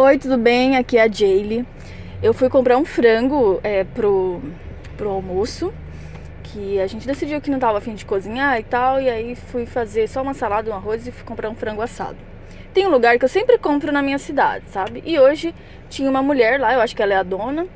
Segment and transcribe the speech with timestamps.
[0.00, 0.76] Oi, tudo bem?
[0.76, 1.66] Aqui é a Jaylee.
[2.22, 4.40] Eu fui comprar um frango é, pro,
[4.96, 5.74] pro almoço,
[6.44, 9.66] que a gente decidiu que não tava afim de cozinhar e tal, e aí fui
[9.66, 12.16] fazer só uma salada, um arroz e fui comprar um frango assado.
[12.72, 15.02] Tem um lugar que eu sempre compro na minha cidade, sabe?
[15.04, 15.52] E hoje
[15.90, 17.66] tinha uma mulher lá, eu acho que ela é a dona.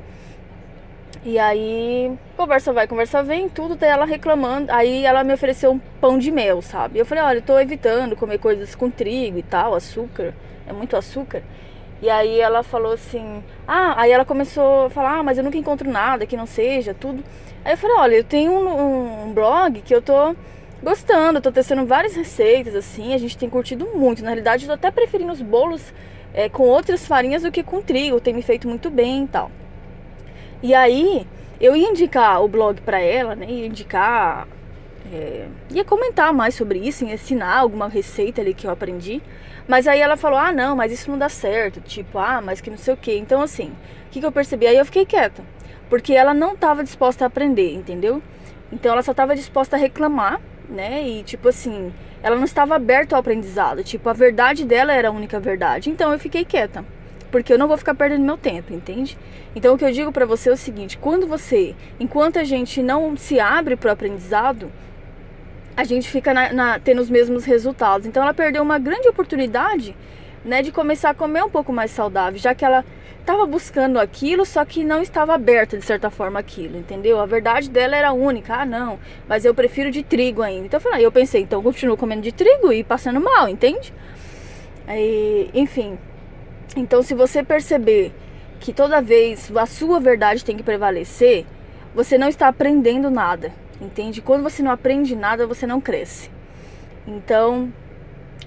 [1.25, 4.71] E aí, conversa vai, conversa vem, tudo, daí ela reclamando.
[4.71, 6.99] Aí ela me ofereceu um pão de mel, sabe?
[6.99, 10.33] Eu falei, olha, eu tô evitando comer coisas com trigo e tal, açúcar,
[10.65, 11.43] é muito açúcar.
[12.03, 15.57] E aí ela falou assim, ah, aí ela começou a falar, ah, mas eu nunca
[15.57, 17.23] encontro nada que não seja, tudo.
[17.63, 20.35] Aí eu falei, olha, eu tenho um, um blog que eu tô
[20.83, 24.21] gostando, tô testando várias receitas, assim, a gente tem curtido muito.
[24.21, 25.93] Na realidade, eu tô até preferindo os bolos
[26.33, 29.49] é, com outras farinhas do que com trigo, tem me feito muito bem e tal.
[30.61, 31.25] E aí,
[31.57, 34.45] eu ia indicar o blog para ela, né, ia indicar,
[35.13, 39.21] é, ia comentar mais sobre isso, ensinar alguma receita ali que eu aprendi.
[39.67, 41.79] Mas aí ela falou: ah, não, mas isso não dá certo.
[41.81, 43.15] Tipo, ah, mas que não sei o quê.
[43.17, 43.71] Então, assim,
[44.07, 44.65] o que, que eu percebi?
[44.65, 45.43] Aí eu fiquei quieta.
[45.87, 48.21] Porque ela não estava disposta a aprender, entendeu?
[48.71, 51.07] Então ela só estava disposta a reclamar, né?
[51.07, 53.83] E tipo assim, ela não estava aberta ao aprendizado.
[53.83, 55.91] Tipo, a verdade dela era a única verdade.
[55.91, 56.83] Então eu fiquei quieta.
[57.31, 59.17] Porque eu não vou ficar perdendo meu tempo, entende?
[59.55, 62.81] Então o que eu digo para você é o seguinte: quando você, enquanto a gente
[62.81, 64.71] não se abre para o aprendizado,
[65.75, 68.05] a gente fica na, na, tendo os mesmos resultados.
[68.07, 69.95] Então ela perdeu uma grande oportunidade
[70.45, 72.85] né, de começar a comer um pouco mais saudável, já que ela
[73.19, 77.19] estava buscando aquilo, só que não estava aberta de certa forma aquilo, entendeu?
[77.19, 78.53] A verdade dela era única.
[78.53, 80.65] Ah, não, mas eu prefiro de trigo ainda.
[80.65, 83.93] Então eu falei, eu pensei, então eu continuo comendo de trigo e passando mal, entende?
[84.85, 85.97] Aí, enfim.
[86.75, 88.11] Então se você perceber
[88.59, 91.45] que toda vez a sua verdade tem que prevalecer,
[91.95, 94.21] você não está aprendendo nada entende?
[94.21, 96.29] Quando você não aprende nada, você não cresce.
[97.07, 97.71] Então,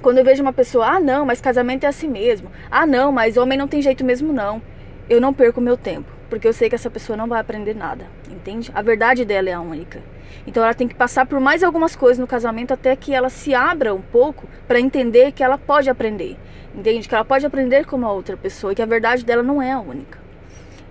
[0.01, 2.51] quando eu vejo uma pessoa, ah, não, mas casamento é assim mesmo.
[2.71, 4.63] Ah, não, mas homem não tem jeito mesmo, não.
[5.09, 8.07] Eu não perco meu tempo, porque eu sei que essa pessoa não vai aprender nada,
[8.31, 8.71] entende?
[8.75, 10.03] A verdade dela é a única.
[10.47, 13.55] Então ela tem que passar por mais algumas coisas no casamento até que ela se
[13.55, 16.37] abra um pouco para entender que ela pode aprender.
[16.75, 17.09] Entende?
[17.09, 19.73] Que ela pode aprender como a outra pessoa e que a verdade dela não é
[19.73, 20.19] a única.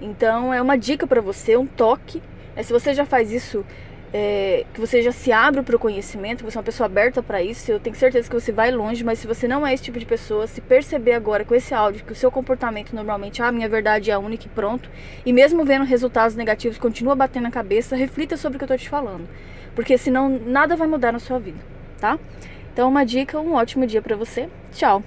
[0.02, 2.22] Então é uma dica para você, um toque.
[2.56, 3.66] É, se você já faz isso
[4.18, 7.22] é, que você já se abre para o conhecimento, que você é uma pessoa aberta
[7.22, 9.84] para isso, eu tenho certeza que você vai longe, mas se você não é esse
[9.84, 13.52] tipo de pessoa, se perceber agora com esse áudio que o seu comportamento normalmente, ah,
[13.52, 14.90] minha verdade é a única e pronto,
[15.26, 18.78] e mesmo vendo resultados negativos, continua batendo na cabeça, reflita sobre o que eu tô
[18.78, 19.28] te falando,
[19.76, 21.60] porque senão nada vai mudar na sua vida,
[22.00, 22.18] tá?
[22.72, 24.48] Então, uma dica, um ótimo dia para você.
[24.72, 25.04] Tchau!